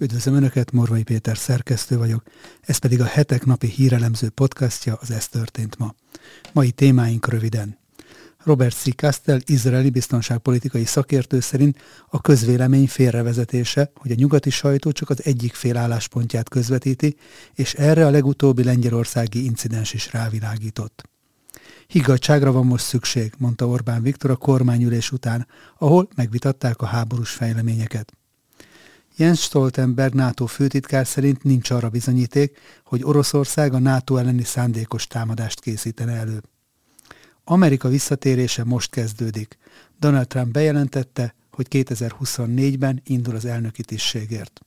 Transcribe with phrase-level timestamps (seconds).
[0.00, 2.22] Üdvözlöm Önöket, Morvai Péter szerkesztő vagyok,
[2.60, 5.94] ez pedig a hetek napi hírelemző podcastja, az Ez történt ma.
[6.52, 7.78] Mai témáink röviden.
[8.44, 8.94] Robert C.
[8.94, 15.54] Castell, izraeli biztonságpolitikai szakértő szerint a közvélemény félrevezetése, hogy a nyugati sajtó csak az egyik
[15.54, 17.16] fél álláspontját közvetíti,
[17.54, 21.08] és erre a legutóbbi lengyelországi incidens is rávilágított.
[21.86, 25.46] Higgadságra van most szükség, mondta Orbán Viktor a kormányülés után,
[25.78, 28.17] ahol megvitatták a háborús fejleményeket.
[29.18, 35.60] Jens Stoltenberg NATO főtitkár szerint nincs arra bizonyíték, hogy Oroszország a NATO elleni szándékos támadást
[35.60, 36.42] készítene elő.
[37.44, 39.58] Amerika visszatérése most kezdődik.
[39.98, 44.60] Donald Trump bejelentette, hogy 2024-ben indul az elnöki tisztségért.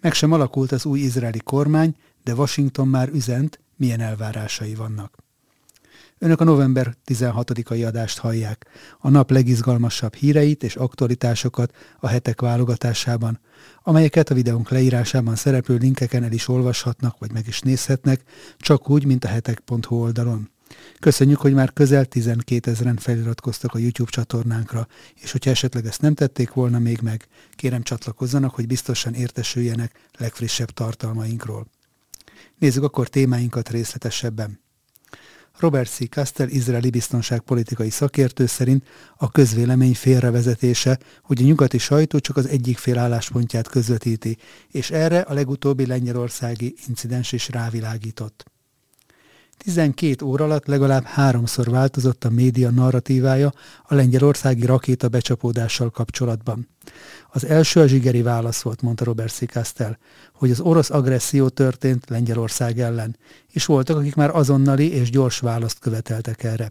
[0.00, 5.16] Meg sem alakult az új izraeli kormány, de Washington már üzent, milyen elvárásai vannak.
[6.20, 8.66] Önök a november 16-ai adást hallják,
[8.98, 13.40] a nap legizgalmasabb híreit és aktualitásokat a hetek válogatásában,
[13.82, 18.22] amelyeket a videónk leírásában szereplő linkeken el is olvashatnak, vagy meg is nézhetnek,
[18.56, 20.50] csak úgy, mint a hetek.hu oldalon.
[21.00, 26.14] Köszönjük, hogy már közel 12 ezeren feliratkoztak a YouTube csatornánkra, és hogyha esetleg ezt nem
[26.14, 31.66] tették volna még meg, kérem csatlakozzanak, hogy biztosan értesüljenek legfrissebb tartalmainkról.
[32.58, 34.66] Nézzük akkor témáinkat részletesebben.
[35.58, 36.08] Robert C.
[36.08, 42.78] Castell, izraeli biztonságpolitikai szakértő szerint a közvélemény félrevezetése, hogy a nyugati sajtó csak az egyik
[42.78, 44.36] fél álláspontját közvetíti,
[44.68, 48.44] és erre a legutóbbi lengyelországi incidens is rávilágított.
[49.58, 53.52] 12 óra alatt legalább háromszor változott a média narratívája
[53.86, 56.68] a lengyelországi rakéta becsapódással kapcsolatban.
[57.30, 59.98] Az első a zsigeri válasz volt, mondta Robert Szikasztel,
[60.32, 63.16] hogy az orosz agresszió történt Lengyelország ellen,
[63.52, 66.70] és voltak, akik már azonnali és gyors választ követeltek erre.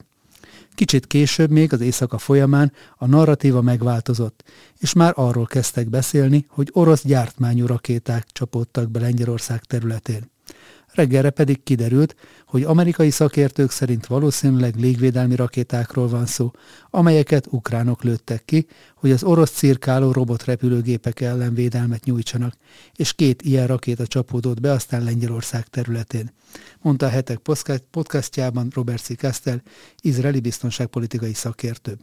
[0.76, 4.44] Kicsit később még az éjszaka folyamán a narratíva megváltozott,
[4.80, 10.36] és már arról kezdtek beszélni, hogy orosz gyártmányú rakéták csapódtak be Lengyelország területén
[10.98, 16.52] reggelre pedig kiderült, hogy amerikai szakértők szerint valószínűleg légvédelmi rakétákról van szó,
[16.90, 22.54] amelyeket ukránok lőttek ki, hogy az orosz cirkáló robotrepülőgépek ellen védelmet nyújtsanak,
[22.96, 26.34] és két ilyen rakéta csapódott be aztán Lengyelország területén.
[26.82, 27.40] Mondta a hetek
[27.92, 29.16] podcastjában Robert C.
[29.18, 29.62] Castell,
[30.02, 31.98] izraeli biztonságpolitikai szakértő.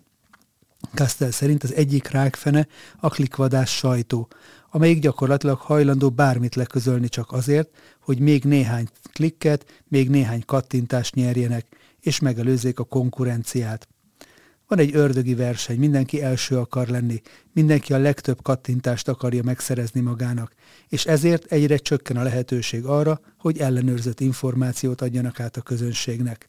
[0.94, 2.66] Castell szerint az egyik rákfene
[3.00, 4.28] a klikvadás sajtó,
[4.74, 7.68] amelyik gyakorlatilag hajlandó bármit leközölni csak azért,
[8.00, 11.66] hogy még néhány klikket, még néhány kattintást nyerjenek,
[12.00, 13.88] és megelőzzék a konkurenciát.
[14.66, 17.20] Van egy ördögi verseny, mindenki első akar lenni,
[17.52, 20.54] mindenki a legtöbb kattintást akarja megszerezni magának,
[20.88, 26.48] és ezért egyre csökken a lehetőség arra, hogy ellenőrzött információt adjanak át a közönségnek.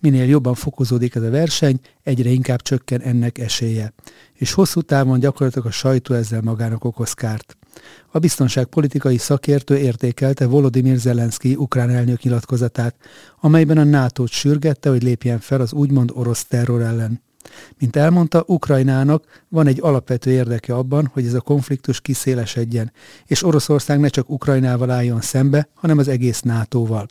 [0.00, 3.92] Minél jobban fokozódik ez a verseny, egyre inkább csökken ennek esélye.
[4.34, 7.56] És hosszú távon gyakorlatilag a sajtó ezzel magának okoz kárt.
[8.10, 12.94] A biztonságpolitikai szakértő értékelte Volodymyr Zelenszky ukrán elnök nyilatkozatát,
[13.40, 17.26] amelyben a NATO-t sürgette, hogy lépjen fel az úgymond orosz terror ellen.
[17.78, 22.92] Mint elmondta, Ukrajnának van egy alapvető érdeke abban, hogy ez a konfliktus kiszélesedjen,
[23.26, 27.06] és Oroszország ne csak Ukrajnával álljon szembe, hanem az egész NATO-val.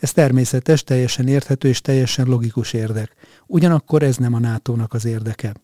[0.00, 3.14] Ez természetes, teljesen érthető és teljesen logikus érdek.
[3.46, 5.54] Ugyanakkor ez nem a NATO-nak az érdeke.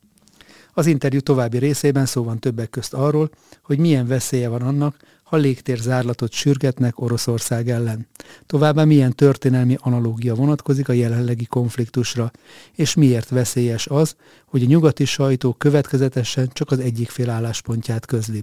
[0.72, 3.30] Az interjú további részében szó van többek közt arról,
[3.62, 8.06] hogy milyen veszélye van annak, ha légtérzárlatot sürgetnek Oroszország ellen.
[8.46, 12.30] Továbbá milyen történelmi analógia vonatkozik a jelenlegi konfliktusra,
[12.74, 14.16] és miért veszélyes az,
[14.46, 18.42] hogy a nyugati sajtó következetesen csak az egyik fél álláspontját közli.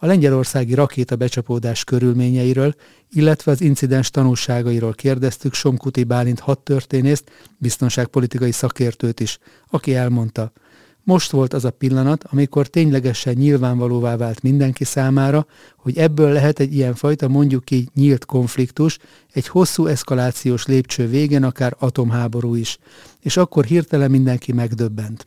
[0.00, 2.74] A lengyelországi rakéta becsapódás körülményeiről,
[3.10, 9.38] illetve az incidens tanulságairól kérdeztük Somkuti Bálint hadtörténészt, biztonságpolitikai szakértőt is,
[9.70, 10.52] aki elmondta,
[11.08, 15.46] most volt az a pillanat, amikor ténylegesen nyilvánvalóvá vált mindenki számára,
[15.76, 18.98] hogy ebből lehet egy ilyenfajta mondjuk így nyílt konfliktus,
[19.32, 22.78] egy hosszú eszkalációs lépcső végén akár atomháború is,
[23.20, 25.26] és akkor hirtelen mindenki megdöbbent.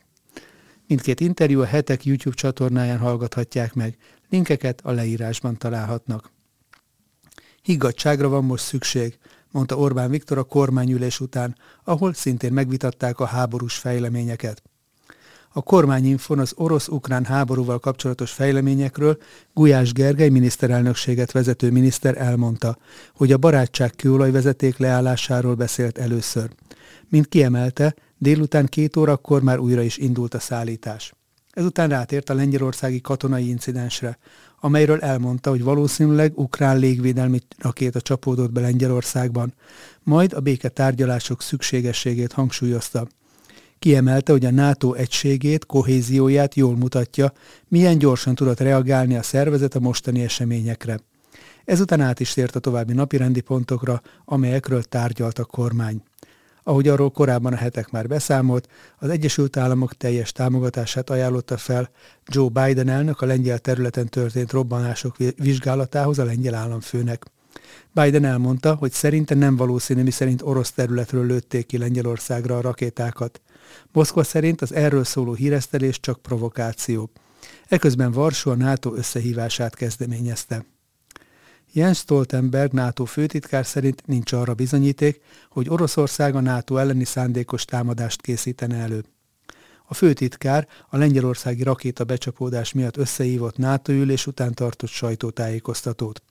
[0.86, 3.96] Mindkét interjú a hetek YouTube csatornáján hallgathatják meg,
[4.30, 6.32] linkeket a leírásban találhatnak.
[7.62, 9.18] Higgadságra van most szükség,
[9.50, 14.62] mondta Orbán Viktor a kormányülés után, ahol szintén megvitatták a háborús fejleményeket.
[15.54, 19.18] A kormányinfon az orosz-ukrán háborúval kapcsolatos fejleményekről
[19.54, 22.76] Gulyás Gergely miniszterelnökséget vezető miniszter elmondta,
[23.14, 26.50] hogy a barátság kőolajvezeték leállásáról beszélt először.
[27.08, 31.12] Mint kiemelte, délután két órakor már újra is indult a szállítás.
[31.50, 34.18] Ezután rátért a lengyelországi katonai incidensre,
[34.60, 39.54] amelyről elmondta, hogy valószínűleg ukrán légvédelmi rakéta csapódott be Lengyelországban,
[40.02, 43.06] majd a béke tárgyalások szükségességét hangsúlyozta.
[43.82, 47.32] Kiemelte, hogy a NATO egységét, kohézióját jól mutatja,
[47.68, 50.98] milyen gyorsan tudott reagálni a szervezet a mostani eseményekre.
[51.64, 56.02] Ezután át is tért a további napirendi pontokra, amelyekről tárgyalt a kormány.
[56.62, 58.68] Ahogy arról korábban a hetek már beszámolt,
[58.98, 61.90] az Egyesült Államok teljes támogatását ajánlotta fel
[62.26, 67.24] Joe Biden elnök a lengyel területen történt robbanások vizsgálatához a lengyel államfőnek.
[67.92, 73.40] Biden elmondta, hogy szerinte nem valószínű, szerint orosz területről lőtték ki Lengyelországra a rakétákat.
[73.92, 77.10] Moszkva szerint az erről szóló híresztelés csak provokáció.
[77.68, 80.64] Eközben Varsó a NATO összehívását kezdeményezte.
[81.72, 85.20] Jens Stoltenberg NATO főtitkár szerint nincs arra bizonyíték,
[85.50, 89.04] hogy Oroszország a NATO elleni szándékos támadást készítene elő.
[89.86, 96.22] A főtitkár a lengyelországi rakéta becsapódás miatt összehívott NATO ülés után tartott sajtótájékoztatót.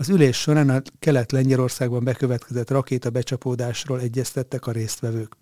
[0.00, 5.36] Az ülés során a kelet-lengyelországban bekövetkezett rakéta becsapódásról egyeztettek a résztvevők.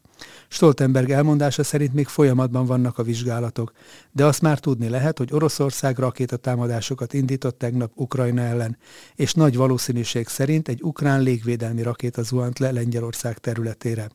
[0.49, 3.73] Stoltenberg elmondása szerint még folyamatban vannak a vizsgálatok,
[4.13, 8.77] de azt már tudni lehet, hogy Oroszország rakétatámadásokat indított tegnap Ukrajna ellen,
[9.15, 14.11] és nagy valószínűség szerint egy ukrán légvédelmi rakéta zuhant le Lengyelország területére.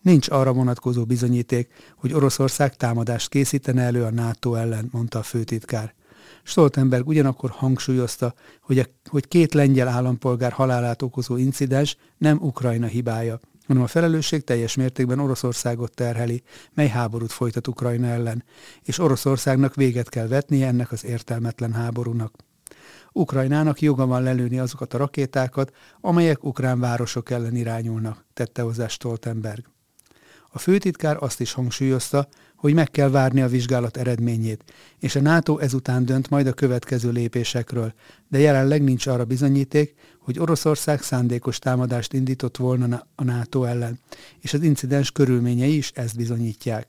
[0.00, 5.94] Nincs arra vonatkozó bizonyíték, hogy Oroszország támadást készítene elő a NATO ellen, mondta a főtitkár.
[6.42, 13.40] Stoltenberg ugyanakkor hangsúlyozta, hogy, a, hogy két lengyel állampolgár halálát okozó incidens nem Ukrajna hibája,
[13.66, 16.42] hanem a felelősség teljes mértékben Oroszországot terheli,
[16.74, 18.44] mely háborút folytat Ukrajna ellen,
[18.82, 22.34] és Oroszországnak véget kell vetnie ennek az értelmetlen háborúnak.
[23.12, 29.71] Ukrajnának joga van lelőni azokat a rakétákat, amelyek ukrán városok ellen irányulnak, tette hozzá Stoltenberg.
[30.54, 34.64] A főtitkár azt is hangsúlyozta, hogy meg kell várni a vizsgálat eredményét,
[34.98, 37.92] és a NATO ezután dönt majd a következő lépésekről,
[38.28, 43.98] de jelenleg nincs arra bizonyíték, hogy Oroszország szándékos támadást indított volna a NATO ellen,
[44.40, 46.86] és az incidens körülményei is ezt bizonyítják.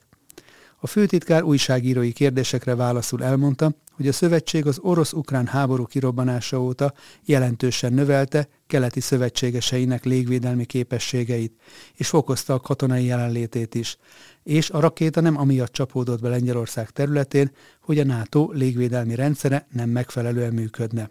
[0.80, 6.92] A főtitkár újságírói kérdésekre válaszul elmondta, hogy a szövetség az orosz-ukrán háború kirobbanása óta
[7.24, 11.60] jelentősen növelte keleti szövetségeseinek légvédelmi képességeit,
[11.94, 13.96] és fokozta a katonai jelenlétét is,
[14.42, 17.50] és a rakéta nem amiatt csapódott be Lengyelország területén,
[17.80, 21.10] hogy a NATO légvédelmi rendszere nem megfelelően működne.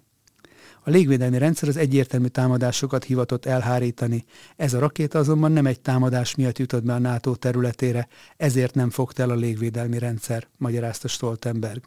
[0.85, 4.25] A légvédelmi rendszer az egyértelmű támadásokat hivatott elhárítani.
[4.55, 8.07] Ez a rakéta azonban nem egy támadás miatt jutott be a NATO területére,
[8.37, 11.83] ezért nem fogta el a légvédelmi rendszer, magyarázta Stoltenberg.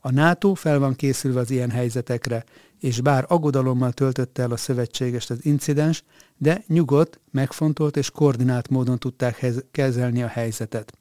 [0.00, 2.44] A NATO fel van készülve az ilyen helyzetekre,
[2.80, 6.04] és bár aggodalommal töltötte el a szövetségest az incidens,
[6.36, 10.92] de nyugodt, megfontolt és koordinált módon tudták kezelni a helyzetet.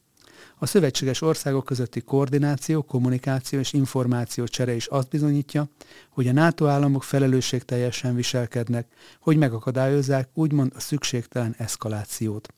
[0.58, 5.70] A szövetséges országok közötti koordináció, kommunikáció és információ csere is azt bizonyítja,
[6.10, 8.88] hogy a NATO államok felelősségteljesen viselkednek,
[9.20, 12.54] hogy megakadályozzák úgymond a szükségtelen eszkalációt.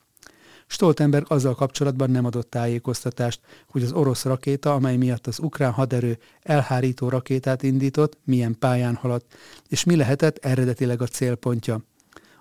[0.67, 6.17] Stoltenberg azzal kapcsolatban nem adott tájékoztatást, hogy az orosz rakéta, amely miatt az ukrán haderő
[6.41, 9.25] elhárító rakétát indított, milyen pályán haladt,
[9.67, 11.81] és mi lehetett eredetileg a célpontja.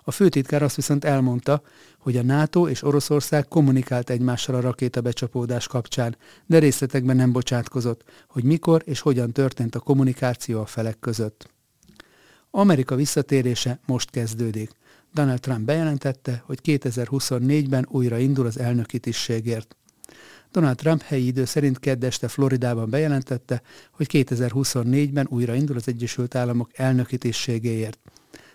[0.03, 1.61] A főtitkár azt viszont elmondta,
[1.99, 8.03] hogy a NATO és Oroszország kommunikált egymással a rakéta becsapódás kapcsán, de részletekben nem bocsátkozott,
[8.27, 11.49] hogy mikor és hogyan történt a kommunikáció a felek között.
[12.51, 14.71] Amerika visszatérése most kezdődik.
[15.17, 19.75] Donald Trump bejelentette, hogy 2024-ben újra indul az elnöki tisztségért.
[20.51, 23.61] Donald Trump helyi idő szerint keddeste Floridában bejelentette,
[23.91, 27.99] hogy 2024-ben újra indul az Egyesült Államok elnöki tisztségéért.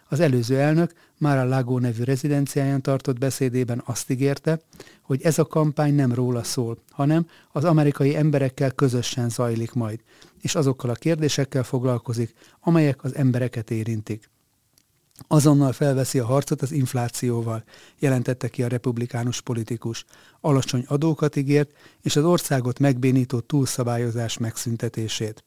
[0.08, 4.60] Az előző elnök már a Lago nevű rezidenciáján tartott beszédében azt ígérte,
[5.02, 10.00] hogy ez a kampány nem róla szól, hanem az amerikai emberekkel közösen zajlik majd,
[10.40, 14.31] és azokkal a kérdésekkel foglalkozik, amelyek az embereket érintik.
[15.28, 17.64] Azonnal felveszi a harcot az inflációval,
[17.98, 20.04] jelentette ki a republikánus politikus.
[20.40, 21.70] Alacsony adókat ígért,
[22.02, 25.44] és az országot megbénító túlszabályozás megszüntetését.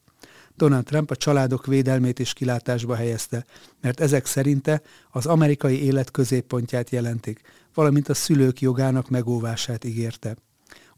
[0.56, 3.44] Donald Trump a családok védelmét is kilátásba helyezte,
[3.80, 7.40] mert ezek szerinte az amerikai élet középpontját jelentik,
[7.74, 10.36] valamint a szülők jogának megóvását ígérte.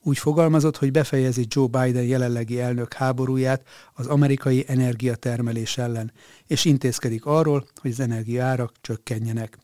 [0.02, 3.62] Úgy fogalmazott, hogy befejezi Joe Biden jelenlegi elnök háborúját
[3.94, 6.12] az amerikai energiatermelés ellen,
[6.46, 9.58] és intézkedik arról, hogy az energiaárak csökkenjenek.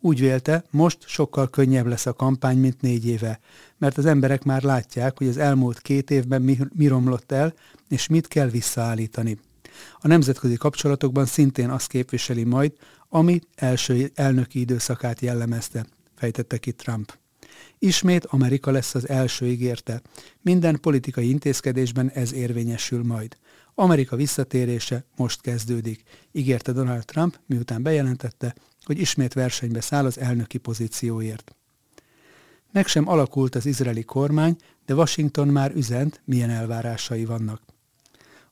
[0.00, 3.40] Úgy vélte, most sokkal könnyebb lesz a kampány, mint négy éve,
[3.78, 7.54] mert az emberek már látják, hogy az elmúlt két évben mi, mi romlott el,
[7.88, 9.38] és mit kell visszaállítani.
[9.98, 12.72] A nemzetközi kapcsolatokban szintén azt képviseli majd,
[13.08, 17.12] ami első elnöki időszakát jellemezte, fejtette ki Trump.
[17.78, 20.02] Ismét Amerika lesz az első ígérte.
[20.40, 23.36] Minden politikai intézkedésben ez érvényesül majd.
[23.74, 30.58] Amerika visszatérése most kezdődik, ígérte Donald Trump, miután bejelentette, hogy ismét versenybe száll az elnöki
[30.58, 31.54] pozícióért.
[32.72, 37.62] Meg sem alakult az izraeli kormány, de Washington már üzent, milyen elvárásai vannak.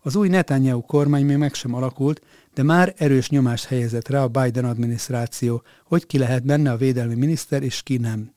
[0.01, 2.23] Az új Netanyahu kormány még meg sem alakult,
[2.55, 7.15] de már erős nyomást helyezett rá a Biden adminisztráció, hogy ki lehet benne a védelmi
[7.15, 8.33] miniszter és ki nem.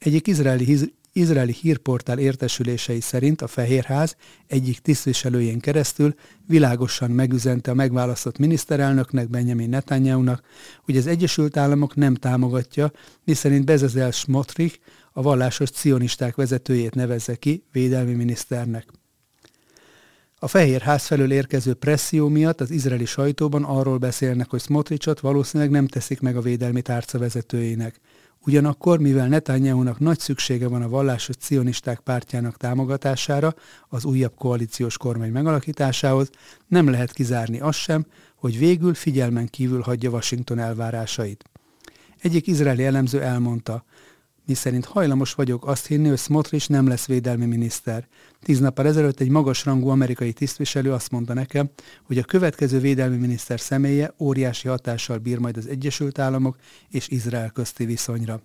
[0.00, 4.16] Egyik izraeli, izraeli hírportál értesülései szerint a Fehérház
[4.46, 6.14] egyik tisztviselőjén keresztül
[6.46, 10.42] világosan megüzente a megválasztott miniszterelnöknek, Benjamin Netanyahu-nak,
[10.84, 12.90] hogy az Egyesült Államok nem támogatja,
[13.24, 14.78] miszerint Bezezel Smotrich
[15.12, 18.86] a vallásos cionisták vezetőjét nevezze ki védelmi miniszternek.
[20.38, 25.72] A Fehér Ház felől érkező presszió miatt az izraeli sajtóban arról beszélnek, hogy Smotrichot valószínűleg
[25.72, 28.00] nem teszik meg a védelmi tárca vezetőjének.
[28.46, 33.54] Ugyanakkor, mivel Netanyahu-nak nagy szüksége van a vallásos cionisták pártjának támogatására,
[33.88, 36.30] az újabb koalíciós kormány megalakításához,
[36.66, 41.44] nem lehet kizárni azt sem, hogy végül figyelmen kívül hagyja Washington elvárásait.
[42.20, 43.84] Egyik izraeli elemző elmondta,
[44.46, 48.06] miszerint hajlamos vagyok azt hinni, hogy Smotrich nem lesz védelmi miniszter.
[48.42, 51.70] Tíz nappal ezelőtt egy magasrangú amerikai tisztviselő azt mondta nekem,
[52.02, 56.56] hogy a következő védelmi miniszter személye óriási hatással bír majd az Egyesült Államok
[56.88, 58.42] és Izrael közti viszonyra.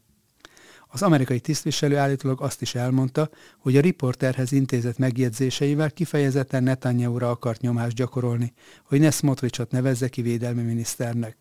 [0.88, 7.62] Az amerikai tisztviselő állítólag azt is elmondta, hogy a riporterhez intézett megjegyzéseivel kifejezetten Netanyahu-ra akart
[7.62, 11.38] nyomást gyakorolni, hogy ne Smotrichot nevezze ki védelmi miniszternek.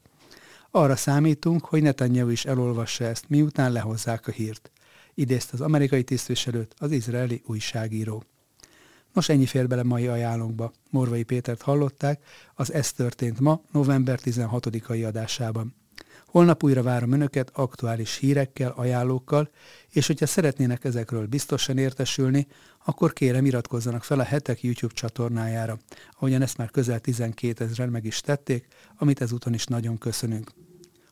[0.76, 4.70] Arra számítunk, hogy Netanyahu is elolvassa ezt, miután lehozzák a hírt.
[5.14, 8.24] Idézte az amerikai tisztviselőt az izraeli újságíró.
[9.12, 10.72] Nos, ennyi fér bele mai ajánlónkba.
[10.90, 15.74] Morvai Pétert hallották, az Ez történt ma, november 16-ai adásában.
[16.34, 19.50] Holnap újra várom Önöket aktuális hírekkel, ajánlókkal,
[19.90, 22.46] és hogyha szeretnének ezekről biztosan értesülni,
[22.84, 25.78] akkor kérem iratkozzanak fel a Hetek YouTube csatornájára,
[26.16, 30.50] ahogyan ezt már közel 12 ezeren meg is tették, amit ezúton is nagyon köszönünk.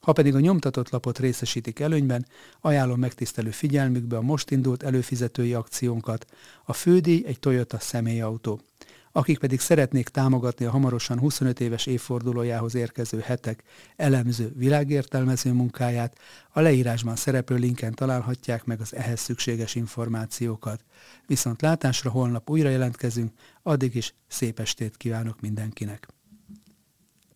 [0.00, 2.26] Ha pedig a nyomtatott lapot részesítik előnyben,
[2.61, 6.26] ajánlom megtisztelő figyelmükbe a most indult előfizetői akciónkat.
[6.64, 8.61] A fődíj egy Toyota személyautó.
[9.12, 13.62] Akik pedig szeretnék támogatni a hamarosan 25 éves évfordulójához érkező hetek
[13.97, 16.19] elemző, világértelmező munkáját,
[16.50, 20.85] a leírásban szereplő linken találhatják meg az ehhez szükséges információkat.
[21.26, 26.22] Viszont látásra holnap újra jelentkezünk, addig is szép estét kívánok mindenkinek!